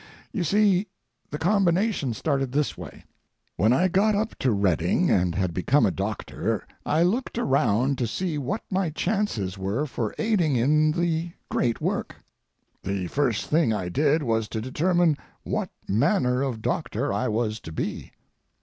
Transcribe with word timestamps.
You 0.31 0.43
see, 0.43 0.87
the 1.29 1.37
combination 1.37 2.15
started 2.15 2.51
this 2.53 2.75
way. 2.75 3.03
When 3.55 3.71
I 3.71 3.87
got 3.87 4.15
up 4.15 4.35
to 4.39 4.49
Redding 4.51 5.11
and 5.11 5.35
had 5.35 5.53
become 5.53 5.85
a 5.85 5.91
doctor, 5.91 6.65
I 6.87 7.03
looked 7.03 7.37
around 7.37 7.99
to 7.99 8.07
see 8.07 8.39
what 8.39 8.63
my 8.71 8.89
chances 8.89 9.59
were 9.59 9.85
for 9.85 10.15
aiding 10.17 10.55
in 10.55 10.93
the 10.93 11.33
great 11.51 11.81
work. 11.81 12.15
The 12.81 13.05
first 13.09 13.45
thing 13.45 13.73
I 13.73 13.89
did 13.89 14.23
was 14.23 14.47
to 14.47 14.59
determine 14.59 15.17
what 15.43 15.69
manner 15.87 16.41
of 16.41 16.63
doctor 16.63 17.13
I 17.13 17.27
was 17.27 17.59
to 17.59 17.71
be. 17.71 18.11